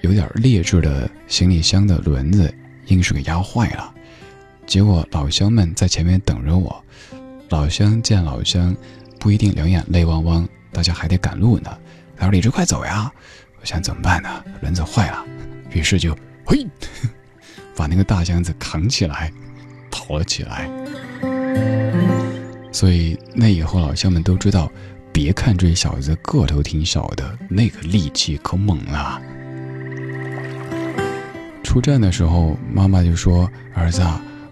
[0.00, 2.52] 有点劣质的行李箱的轮子
[2.86, 3.94] 硬是给压坏了。
[4.66, 6.84] 结果老乡们在前面等着我，
[7.50, 8.74] 老乡见老乡，
[9.18, 11.70] 不一定两眼泪汪汪，大家还得赶路呢。
[12.16, 13.10] 他说：“李志，快走呀！”
[13.64, 14.44] 我想怎么办呢？
[14.60, 15.24] 轮子坏了，
[15.70, 16.66] 于是就嘿，
[17.74, 19.32] 把那个大箱子扛起来。
[19.90, 20.68] 跑了起来，
[22.70, 24.70] 所以那以后老乡们都知道，
[25.12, 29.22] 别看这小子个头挺小的，那个力气可猛了。
[31.62, 34.02] 出站的时候，妈妈就说：“儿子，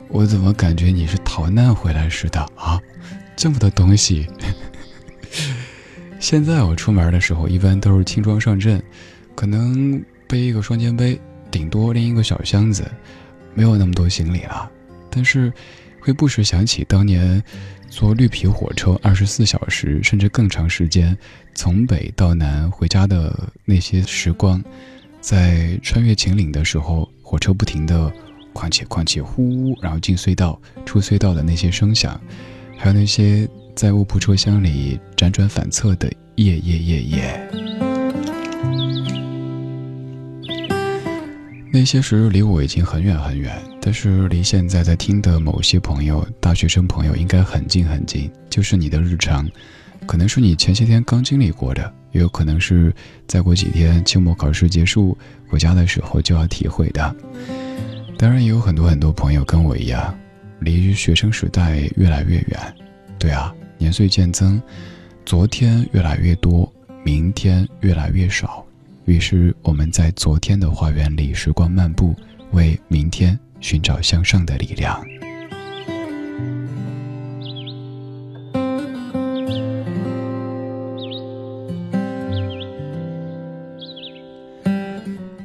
[0.09, 2.81] 我怎么感觉你是逃难回来似的啊？
[3.37, 4.27] 这么多东西。”
[6.23, 8.81] 现在我出门的时候，一般都是轻装上阵，
[9.35, 12.89] 可能背一个双肩背，顶多拎一个小箱子，
[13.55, 14.71] 没有那么多行李了。
[15.11, 15.53] 但是，
[16.01, 17.43] 会不时想起当年
[17.91, 21.15] 坐绿皮火车二十四小时甚至更长时间
[21.57, 24.63] 从北到南回家的那些时光，
[25.21, 28.11] 在穿越秦岭的时候，火车不停的
[28.55, 30.57] 哐起哐起呼，然后进隧道
[30.87, 32.19] 出隧道的那些声响，
[32.79, 37.49] 还有那些在卧铺车厢里辗转反侧的夜夜夜夜。
[41.73, 43.57] 那些时日离我已经很远很远。
[43.81, 49.49] 但是离现在在听的某些朋友，大学生朋友应该很近很近，就是你的日常，
[50.07, 52.95] 可能是你前些天刚经历过的，也有可能是
[53.27, 55.19] 再过几天期末考试结束
[55.49, 57.17] 回家的时候就要体会的。
[58.17, 60.17] 当然，也有很多很多朋友跟我一样，
[60.61, 62.75] 离学生时代越来越远。
[63.19, 63.53] 对啊，
[63.83, 64.63] 年岁渐增，
[65.27, 66.73] 昨天越来越多，
[67.05, 68.65] 明天越来越少。
[69.07, 72.15] 于是，我们在昨天的花园里时光漫步，
[72.53, 75.05] 为明天寻找向上的力量。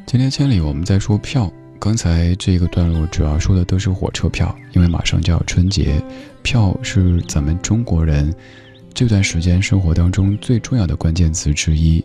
[0.06, 1.52] 今天千里，我们在说票。
[1.80, 6.02] 刚才这个段落主要说的都是火车票，因为马上就要春节，
[6.44, 8.34] 票是咱们中国人
[8.94, 12.04] 这段时间生活当中最重要的关键词之一。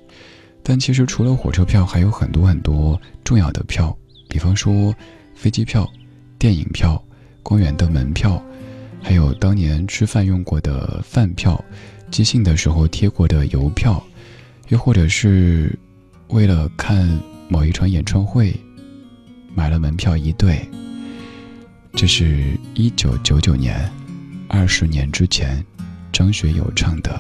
[0.62, 3.96] 但其实除了火车票，还有很多很多重要的票，
[4.28, 4.94] 比方说
[5.34, 5.90] 飞机票、
[6.38, 7.02] 电影票、
[7.42, 8.42] 公园的门票，
[9.02, 11.62] 还有当年吃饭用过的饭票，
[12.10, 14.02] 寄信的时候贴过的邮票，
[14.68, 15.78] 又或者是
[16.28, 17.08] 为了看。
[17.48, 18.54] 某一场演唱会，
[19.54, 20.66] 买了门票一对。
[21.92, 23.92] 这是一九九九年，
[24.54, 25.64] 二十年之前，
[26.12, 27.10] 张学友唱的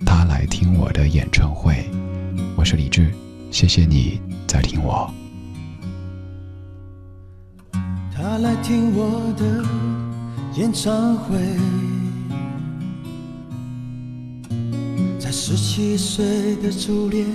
[0.04, 1.72] 《他来听我的演唱会》。
[2.54, 3.10] 我是李志，
[3.50, 5.10] 谢谢你在听我。
[8.14, 9.64] 他来听我的
[10.60, 11.38] 演唱会，
[15.18, 17.26] 在十七岁的初恋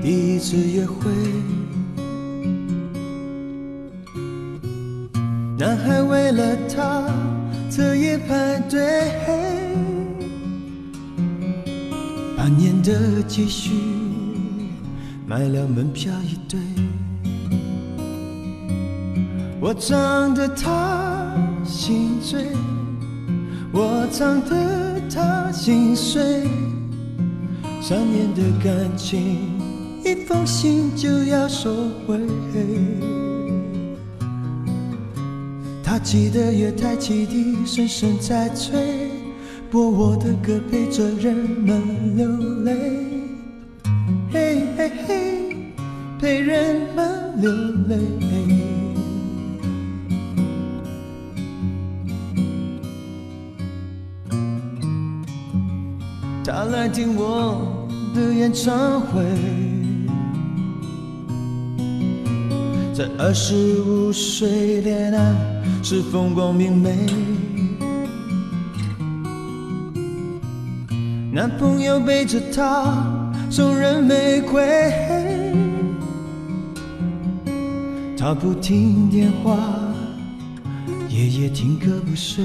[0.00, 1.10] 第一次约会。
[5.58, 7.04] 男孩为了她
[7.70, 8.80] 彻夜排队，
[12.36, 13.70] 半年的积蓄
[15.24, 16.58] 买了门票一对。
[19.60, 21.32] 我唱得他
[21.64, 22.48] 心醉，
[23.72, 26.42] 我唱得他心碎。
[27.80, 29.38] 三年的感情，
[30.04, 31.72] 一封信就要收
[32.04, 32.18] 回。
[36.02, 39.10] 记得月台汽笛声声在催，
[39.70, 42.26] 播我的歌陪着人们流
[42.64, 42.74] 泪，
[44.32, 45.56] 嘿嘿嘿，
[46.18, 47.52] 陪人们流
[47.86, 47.96] 泪。
[56.42, 59.22] 他来听我的演唱会，
[62.92, 65.59] 在二十五岁恋爱。
[65.82, 66.94] 是风光明媚，
[71.32, 72.94] 男朋友背着她
[73.50, 74.62] 送人玫瑰，
[78.16, 79.56] 她不听电话，
[81.08, 82.44] 夜夜听歌不睡。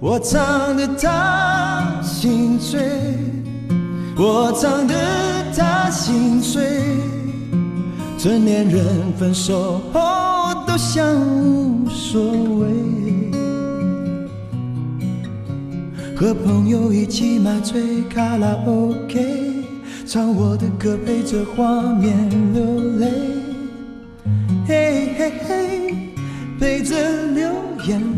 [0.00, 2.80] 我唱得她心醉，
[4.16, 4.94] 我唱得
[5.54, 6.62] 她心碎，
[8.16, 10.27] 成年人分手后。
[10.78, 12.22] 像无所
[12.60, 12.68] 谓，
[16.14, 19.64] 和朋友一起买醉卡拉 OK，
[20.06, 22.62] 唱我的歌陪着画面流
[22.98, 23.10] 泪，
[24.68, 25.94] 嘿嘿嘿，
[26.60, 26.94] 陪着
[27.32, 27.50] 流
[27.84, 28.17] 眼泪。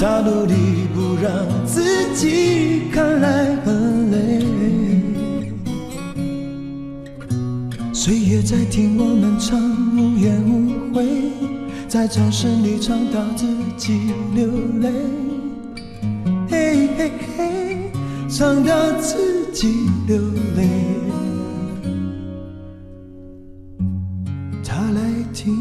[0.00, 0.54] 他努力
[0.94, 1.82] 不让自
[2.14, 4.44] 己看来很累。
[7.92, 9.60] 岁月在听我们唱
[9.96, 11.04] 无怨无悔，
[11.88, 13.44] 在掌声里唱到自
[13.76, 14.46] 己流
[14.80, 14.92] 泪，
[16.48, 17.90] 嘿嘿嘿，
[18.28, 19.66] 唱到自己
[20.06, 20.16] 流
[20.56, 20.68] 泪。
[24.62, 25.00] 他来
[25.34, 25.52] 听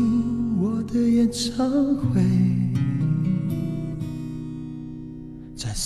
[0.61, 1.67] 我的演唱
[2.13, 2.21] 会，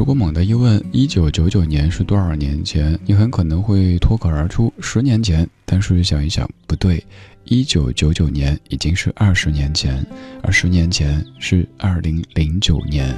[0.00, 5.46] 如果猛地一问一九九九年是多少年前，你很可能会脱口而出十年前。
[5.66, 7.04] 但是想一想，不对，
[7.44, 10.02] 一九九九年已经是二十年前，
[10.42, 13.14] 而十年前是二零零九年。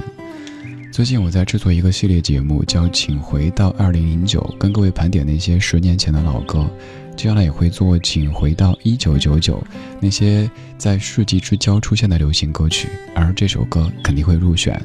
[0.91, 6.69] 最近我在制作一个系列节目，叫《请回到二零零九》，跟各位盘点那些十年前的老歌。
[7.15, 9.65] 接下来也会做《请回到一九九九》，
[10.01, 14.77] 那些在世纪之交出现的流行歌曲，而这首歌肯定会入选。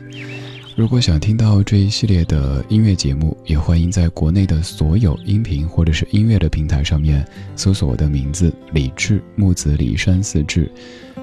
[0.79, 7.27] 如果想听到这一系列的音乐节目，也欢迎在国内的所有音频或者是音乐的平台上面
[7.57, 10.71] 搜索我的名字李志木子李山四志。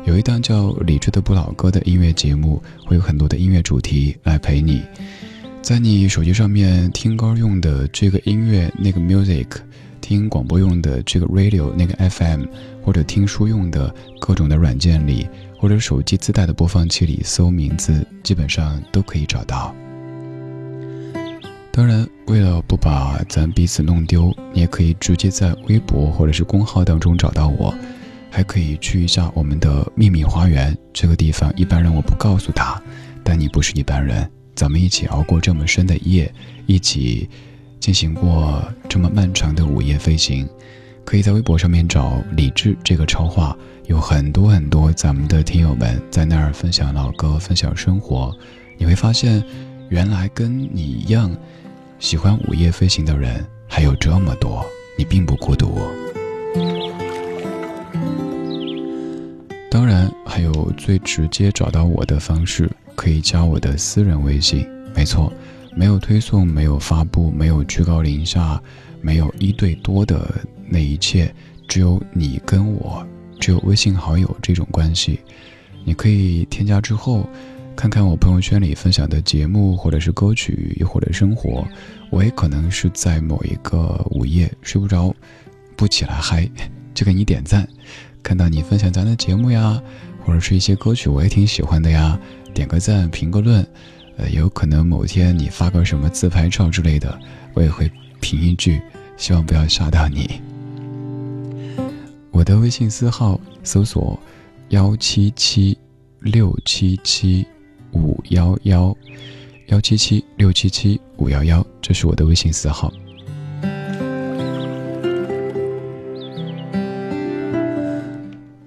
[0.03, 4.83] 有一档叫《李志的不老歌》的音乐节目，会有很多的音乐主题来陪你。
[5.61, 9.47] 在你手机上面听歌用的这个音乐那个 music，
[10.01, 12.43] 听广播用的这个 radio 那个 FM，
[12.83, 15.25] 或者听书用的各种的软件里。
[15.65, 19.75] 或者手机自带的播放器里搜名字，基本上都可以找到。
[21.71, 27.73] 当然，为了不把咱彼此弄丢，你也可以直接在微博或者是公号当中找到我，
[28.29, 30.77] 还可以去一下我们的秘密花园。
[30.93, 32.79] 这个地方一般人我不告诉他，
[33.23, 36.31] 但你不是一般人，咱们一起熬过这么深的夜，
[36.67, 37.27] 一起
[37.79, 40.47] 进行过这么漫长的午夜飞行。
[41.03, 43.57] 可以在微博上面找李志这个超话。
[43.87, 48.35] 有很多很多咱们的听友们在那儿分享老歌，分享生活，
[48.77, 49.43] 你会发现，
[49.89, 51.31] 原来跟你一样
[51.99, 54.65] 喜欢午夜飞行的人还有这么多，
[54.97, 55.77] 你并不孤独。
[59.69, 64.67] 当然，还有最直接找到我的方式，可以加我的私人微信。
[64.95, 65.31] 没错，
[65.75, 68.59] 没有推送，没有发布，没有居高临下，
[68.99, 70.33] 没有一对多的
[70.67, 71.31] 那一切，
[71.67, 73.05] 只有你跟我。
[73.39, 75.19] 只有微信好友这种关系，
[75.83, 77.27] 你可以添加之后，
[77.75, 81.67] 看看我朋友圈里分享的节目，或者是歌曲，又或者生活。
[82.09, 85.13] 我也可能是在某一个午夜睡不着，
[85.75, 86.49] 不起来嗨，
[86.93, 87.67] 就给你点赞。
[88.23, 89.81] 看到你分享咱的节目呀，
[90.23, 92.17] 或者是一些歌曲，我也挺喜欢的呀，
[92.53, 93.65] 点个赞，评个论。
[94.17, 97.19] 呃，有可能某天你发个什么自拍照之类的，
[97.53, 98.81] 我也会评一句，
[99.17, 100.39] 希望不要吓到你。
[102.35, 104.19] 我的微信私号搜索
[104.67, 105.77] 幺七七
[106.19, 107.45] 六七七
[107.93, 108.93] 五幺幺
[109.67, 112.91] 幺七七六七七五幺幺，这是我的微信私号。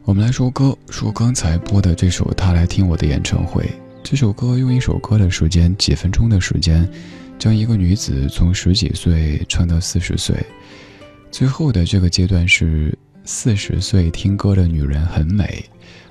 [0.03, 3.63] 我们来说歌，说刚才播的这首《他来听我的演唱会》。
[4.03, 6.91] 这首歌用一首歌的时间，几分钟的时间，
[7.39, 10.35] 将一个女子从十几岁唱到四十岁，
[11.31, 12.97] 最后的这个阶段是。
[13.31, 15.63] 四十岁听歌的女人很美，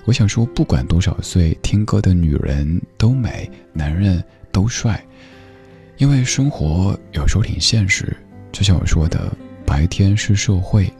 [0.05, 5.03] 我想说，不管多少岁听歌的女人都美，男人都帅。
[5.97, 8.15] 因为生活有时候挺现实，
[8.51, 10.93] 就像我说的，白天是社会，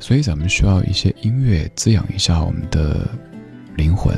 [0.00, 3.06] 所以咱们需要一些音乐滋养一下我们的
[3.76, 4.16] 灵魂，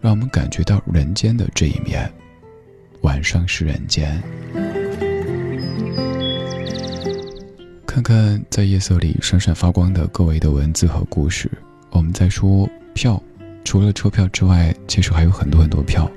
[0.00, 2.12] 让我们感觉到人间的这一面。
[3.02, 4.20] 晚上是人间。
[7.92, 11.50] 看看在夜色里闪闪发光的各位的文字和故事。
[11.90, 13.22] 我们在说票，
[13.64, 16.10] 除了车票之外，其实还有很多很多票。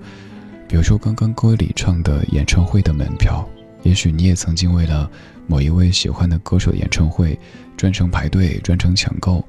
[0.70, 3.46] 比如说刚刚歌里唱的演唱会的门票，
[3.84, 5.12] 也许你也曾经为了
[5.48, 7.38] 某一位喜欢的歌手演唱会
[7.76, 9.46] 专程排队、专程抢购，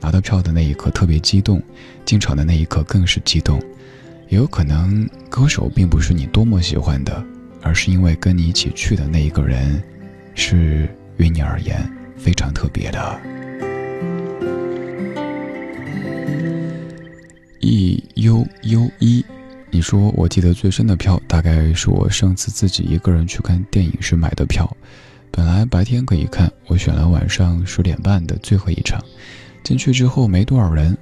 [0.00, 1.60] 拿到票的那一刻特别激动，
[2.04, 3.60] 进场的那一刻更是激动。
[4.28, 7.20] 也有可能歌手并不是你多么喜欢的，
[7.62, 9.82] 而是因为跟你一起去的那一个人
[10.36, 10.88] 是。
[11.16, 13.20] 于你而言非常特别的。
[17.60, 19.24] E U U 一，
[19.70, 24.70] 你说我记得最深的票，大概是我上次自己一个人去看电影时买的票。
[25.30, 29.02] 本来白天可以看，我选了晚上十点半的最后一场。
[29.62, 30.96] 进去之后没多少人，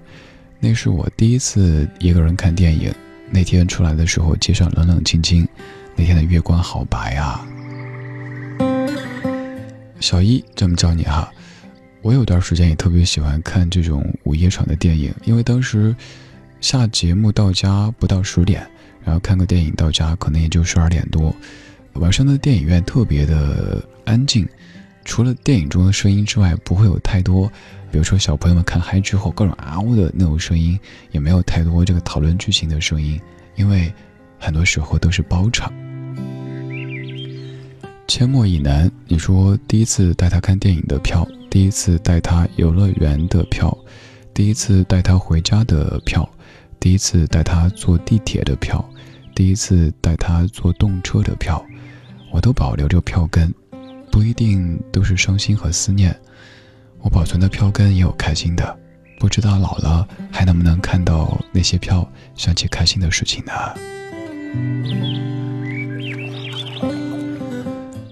[0.61, 2.95] 那是我第一次一个人看电影。
[3.29, 5.47] 那天出来的时候，街上冷冷清清，
[5.97, 7.45] 那天的月光好白啊。
[10.03, 11.33] 小一这么叫你哈，
[12.03, 15.95] 我有段时间也特别喜欢看这种午夜场的电影，因为当时
[16.61, 18.69] 下节目到家不到十点，
[19.05, 21.33] 然后看个电影到家可能也就十二点多，
[21.95, 24.47] 晚上的电影院特别的安静，
[25.05, 27.47] 除了电影中的声音之外，不会有太多，
[27.93, 30.77] 比如说小朋友们看嗨之后各种啊呜的那种声音，
[31.13, 33.21] 也没有太多这个讨论剧情的声音，
[33.55, 33.93] 因为
[34.37, 35.73] 很多时候都是包场。
[38.07, 43.77] 阡陌以南，你说第一次带他看电影的票，第一次带他游乐园的票，
[44.35, 46.29] 第一次带他回家的票，
[46.79, 48.85] 第一次带他坐地铁的票，
[49.35, 51.65] 第一次带他坐动车的票，
[52.33, 53.53] 我都保留着票根。
[54.11, 56.15] 不一定都是伤心和思念，
[57.01, 58.79] 我保存的票根也有开心的，
[59.19, 63.53] 不知道老了还能不能看到那些票，想起开心的事情呢？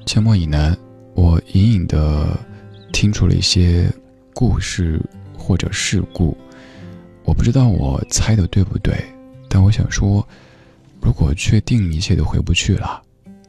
[0.07, 0.77] 阡陌以南，
[1.15, 2.39] 我隐隐的
[2.93, 3.89] 听出了一些
[4.35, 5.01] 故事
[5.37, 6.37] 或者事故，
[7.25, 8.95] 我不知道我猜的对不对，
[9.49, 10.27] 但我想说，
[11.01, 13.01] 如果确定一切都回不去了，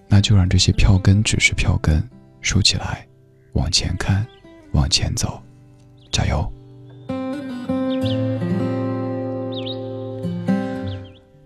[0.07, 2.01] 那就让这些票根只是票根。
[2.41, 3.07] 收起来，
[3.53, 4.25] 往前看，
[4.71, 5.39] 往前走，
[6.11, 6.51] 加油！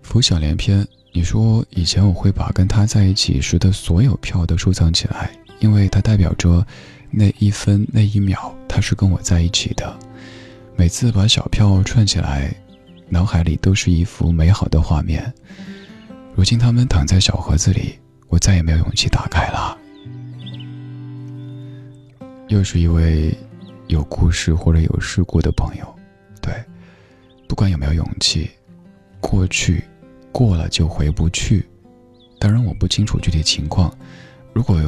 [0.02, 0.86] 浮想联翩，
[1.16, 6.62] 你说以前我会把跟他在一起时的所有票都收藏起来，因为它代表着
[7.10, 9.98] 那一分那一秒他是跟我在一起的。
[10.76, 12.54] 每次把小票串起来，
[13.08, 15.32] 脑海里都是一幅美好的画面。
[16.34, 17.98] 如今他们躺在小盒子里，
[18.28, 19.74] 我再也没有勇气打开了。
[22.48, 23.34] 又是一位
[23.86, 25.96] 有故事或者有事故的朋友，
[26.42, 26.52] 对，
[27.48, 28.50] 不管有没有勇气，
[29.18, 29.82] 过去
[30.36, 31.64] 过了就回不去。
[32.38, 33.90] 当然我不清楚具体情况，
[34.52, 34.78] 如果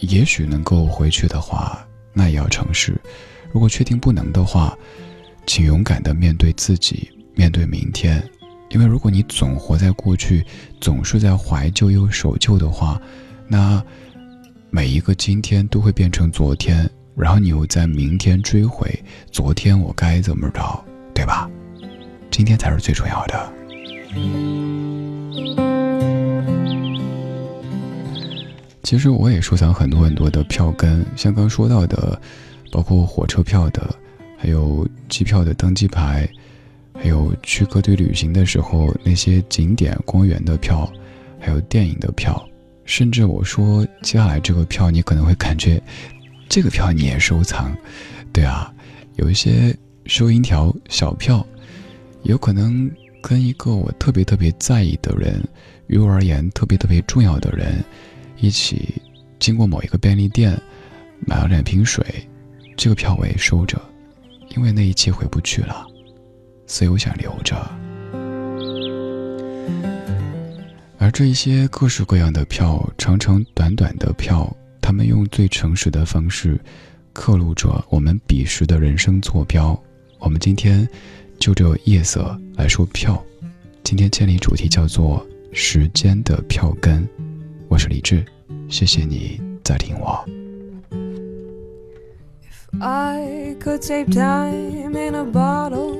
[0.00, 3.00] 也许能够回去的话，那也要尝试。
[3.52, 4.76] 如果确定不能的话，
[5.46, 8.20] 请勇敢的面对自己，面对明天。
[8.70, 10.44] 因为如果你总活在过去，
[10.80, 13.00] 总是在怀旧又守旧的话，
[13.46, 13.80] 那。
[14.70, 18.92] 每一个今天都会变成昨天，然后你又在明天追回
[19.30, 21.48] 昨天，我该怎么着，对吧？
[22.28, 23.53] 今天才是最重要的。
[28.82, 32.20] 其实我也收藏很多很多的票根，像刚说到的，
[32.70, 33.94] 包括火车票的，
[34.36, 36.28] 还有机票的登机牌，
[36.92, 40.88] 还有去各地旅行的时候那些景点公园的票，
[41.40, 42.46] 还有电影的票。
[42.84, 45.82] 甚至我说接下来这个票，你可能会感觉，
[46.48, 47.74] 这个票你也收藏，
[48.32, 48.72] 对啊，
[49.16, 51.44] 有一些收银条小票，
[52.22, 52.88] 有可能
[53.26, 55.42] 跟一个我特别特别在意的人，
[55.86, 57.82] 于我而言特别特别重要的人，
[58.36, 59.00] 一起
[59.38, 60.60] 经过某一个便利店，
[61.26, 62.04] 买了两瓶水，
[62.76, 63.80] 这个票我也收着，
[64.54, 65.86] 因为那一期回不去了，
[66.66, 67.56] 所以我想留着。
[70.98, 76.60] 而这一些各式各样的票，长长短短的票，他们用最诚实的方式，
[77.14, 79.82] 刻录着我们彼时的人生坐标。
[80.18, 80.86] 我们今天
[81.44, 83.22] 就这夜色来说票，
[83.82, 85.22] 今天千里主题叫做
[85.52, 87.06] 时间的票根。
[87.68, 88.24] 我是李志，
[88.70, 90.24] 谢谢你在听我。
[92.40, 95.98] If I could save time in a bottle,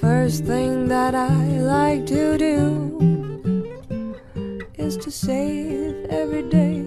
[0.00, 3.00] first thing that I like to do
[4.78, 6.84] is to save every day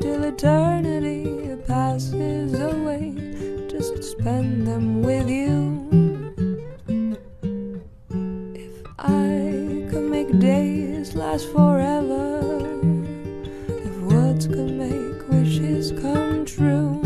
[0.00, 1.28] till eternity
[1.66, 3.12] passes away.
[3.68, 5.71] Just spend them with you.
[11.32, 12.78] Last forever,
[13.68, 17.00] if words could make wishes come true,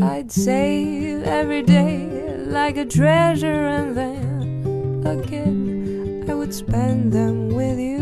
[0.00, 2.08] I'd save every day
[2.46, 8.00] like a treasure and then again I would spend them with you.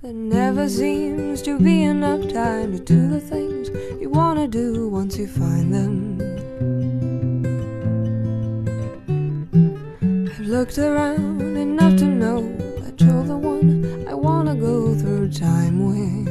[0.00, 3.68] There never seems to be enough time to do the things
[4.00, 6.27] you want to do once you find them.
[10.48, 12.40] Looked around enough to know
[12.80, 16.28] that you're the one I want to go through time with.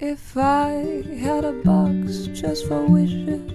[0.00, 3.48] If I had a box just for wishes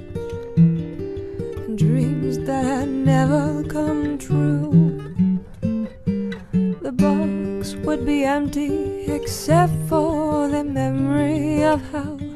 [0.56, 4.98] and dreams that had never come true.
[6.82, 12.29] The box would be empty except for the memory of how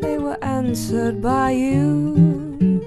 [0.00, 2.84] they were answered by you.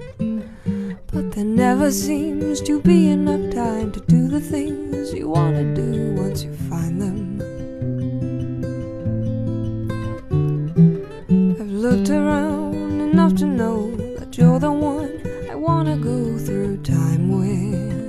[1.12, 5.76] But there never seems to be enough time to do the things you want to
[5.76, 7.42] do once you find them.
[11.60, 17.32] I've looked around enough to know that you're the one I wanna go through time
[17.40, 18.03] with.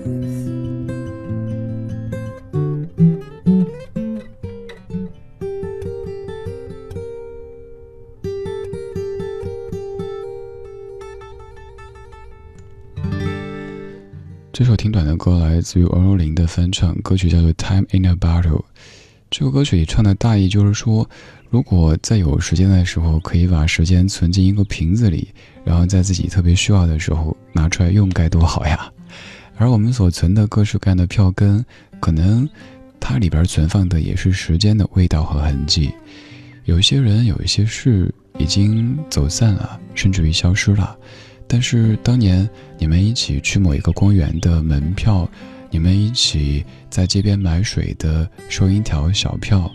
[15.65, 18.59] 自于王若琳的翻唱，歌曲叫做《Time in a Bottle》。
[19.31, 21.09] 这首歌曲里唱的大意就是说，
[21.49, 25.29] 如果在有时间的时候，可以把时间存进一个瓶子里，
[25.65, 28.93] 然后在自己特别需要的时候拿出来用，该多好呀！
[29.57, 31.65] 而我们所存的各式各样的票根，
[31.99, 32.47] 可能
[33.01, 35.91] 它里边存放的也是时间的味道和痕迹。
[36.67, 40.95] 有些人，有一些事已经走散了，甚至于消失了。
[41.47, 42.49] 但是当年
[42.79, 45.29] 你们一起去某一个公园的门票，
[45.75, 49.69] 你们一起在街边买水的收银条小票，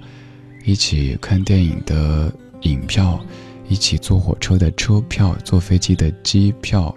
[0.63, 3.19] 一起看电影的影票，
[3.67, 6.95] 一起坐火车的车票，坐飞机的机票，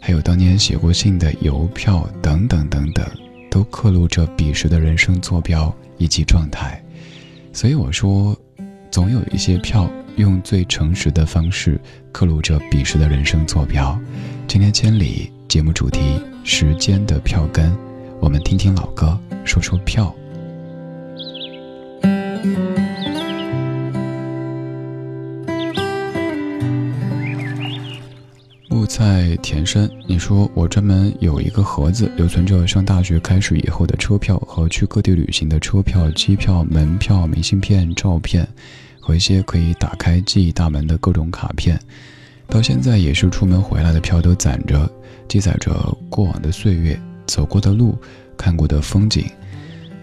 [0.00, 3.06] 还有当年写过信的邮票等等等等，
[3.50, 6.82] 都刻录着彼时的人生坐标以及状态。
[7.52, 8.34] 所以我说，
[8.90, 9.90] 总有一些票。
[10.16, 11.80] 用最诚实的方式
[12.12, 13.98] 刻录着彼时的人生坐标。
[14.46, 16.00] 今天千里节目主题：
[16.44, 17.74] 时间的票根。
[18.22, 20.14] 我们听听老歌，说说票。
[28.68, 38.48] 木在田深，你说我专门有一个盒子，留存着上大学开始以后的车票和去各地旅行的车票、机票、门票、明信片、照片。
[39.00, 41.76] 和一些可以打开记忆大门的各种卡片，
[42.46, 44.88] 到现在也是出门回来的票都攒着，
[45.26, 45.72] 记载着
[46.08, 46.96] 过往的岁月、
[47.26, 47.98] 走过的路、
[48.36, 49.30] 看过的风景。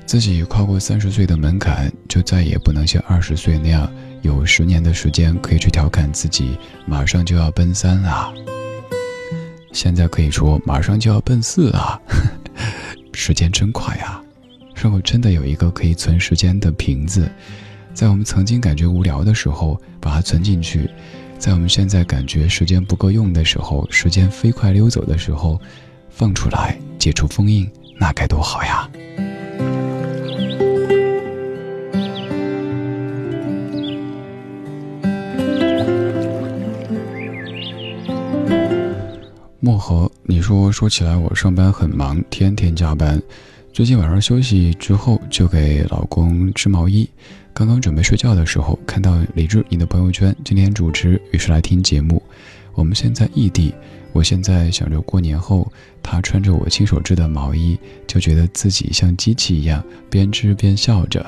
[0.06, 3.92] 自己跨过三十岁的门槛，就再也不能像二十岁那样
[4.24, 6.58] 有十年的时间可以去调侃自己
[6.88, 8.34] 马上就要奔三了。
[9.72, 12.02] 现在可以说马上就要奔四了，
[13.14, 14.20] 时间真快呀！
[14.82, 17.30] 如果真的有一个可以存时间的瓶子。
[17.94, 20.90] 在我们曾经感觉无聊的时候，把它存进去；
[21.38, 25.60] 在我们现在感觉时间不够用的时候，时间飞快溜走的时候，
[26.10, 27.66] 放出来解除封印，
[27.98, 28.90] 那该多好呀！
[39.62, 43.22] 漠河，你说说起来，我上班很忙，天天加班。
[43.72, 47.10] 最近晚上休息之后，就给老公织毛衣。
[47.54, 52.22] 刚刚准备睡觉的时候，看到李志你的朋友圈，今天主持，于是来听节目。
[52.74, 53.74] 我们现在异地，
[54.12, 61.26] 我现在想着过年后他穿着我亲手织的毛衣，就觉得自己像机器一样边织边笑着。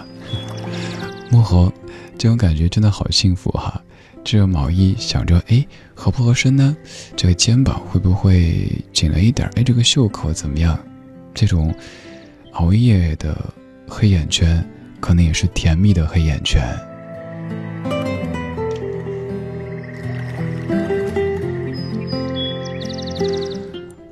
[1.30, 1.72] 木猴，
[2.18, 3.82] 这种感觉真的好幸福哈！
[4.24, 6.76] 织着毛衣想着，哎，合不合身呢？
[7.16, 9.50] 这个肩膀会不会紧了一点？
[9.56, 10.80] 哎，这个袖口怎么样？
[11.34, 11.74] 这种
[12.54, 13.36] 熬夜的
[13.88, 14.64] 黑眼圈。
[15.02, 16.62] 可能也是甜蜜的黑眼圈。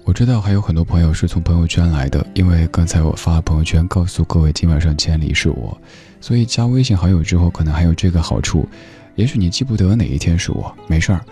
[0.09, 5.79] 我知道还有很多朋友是从朋友圈来的，因为刚才我发朋友圈告诉各位今晚上千里是我，
[6.19, 8.67] 所以加微信好友之后可能还有这个好处，
[9.13, 11.23] 也许你记不得哪一天是我，没事儿，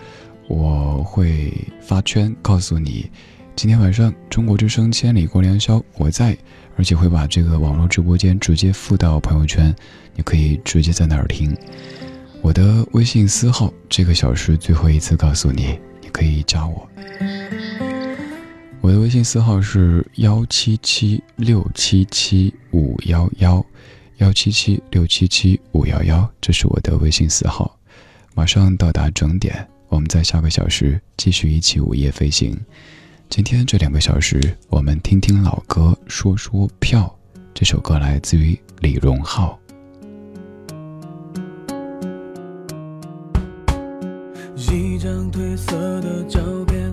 [0.46, 3.10] 我会发圈告诉你，
[3.56, 6.38] 今天晚上中国之声千里过良宵我在。
[6.76, 9.74] 而且会把这个网络直播间直接附到朋友圈，
[10.14, 11.52] 你可以直接在那儿听。
[12.40, 16.88] 我的微信私号，这个小时最后一次告诉你，你可以加我。
[18.80, 23.64] 我的微信私号是幺七七六七七五幺幺，
[24.18, 27.76] 幺七七六七七五幺幺，这是我的微信私号。
[28.34, 32.58] 马上到达整点，我们在下个小时继续一起午夜飞行。
[33.28, 37.14] 今天这两个小时，我们听听老歌，说说票。
[37.52, 39.58] 这首歌来自于李荣浩。
[44.56, 46.92] 一张褪色的照片，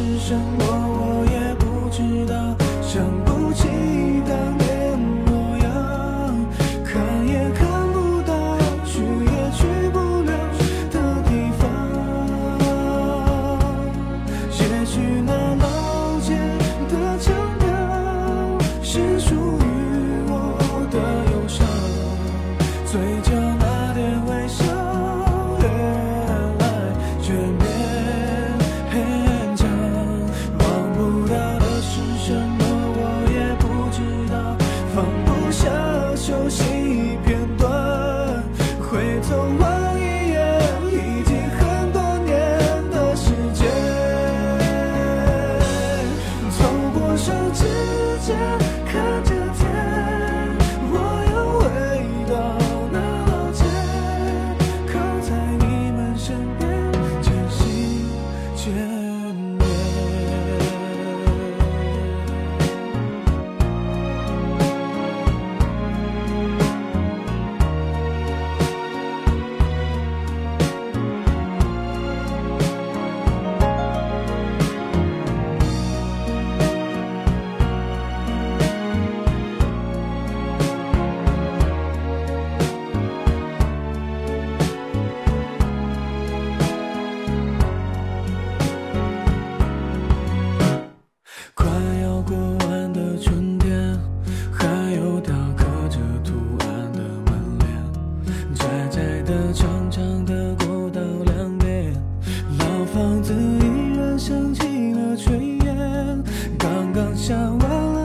[0.00, 2.34] 是什么我也不知道
[2.80, 3.68] 想不起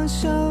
[0.05, 0.44] 完